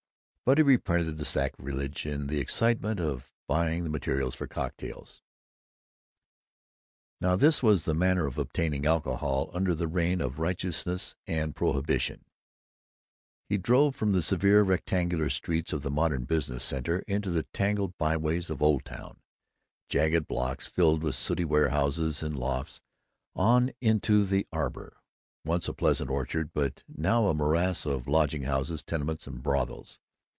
[0.43, 5.21] But he repented the sacrilege in the excitement of buying the materials for cocktails.
[7.21, 12.25] Now this was the manner of obtaining alcohol under the reign of righteousness and prohibition:
[13.47, 17.97] He drove from the severe rectangular streets of the modern business center into the tangled
[17.97, 19.21] byways of Old Town
[19.87, 22.81] jagged blocks filled with sooty warehouses and lofts;
[23.37, 24.97] on into The Arbor,
[25.45, 30.01] once a pleasant orchard but now a morass of lodging houses, tenements, and brothels.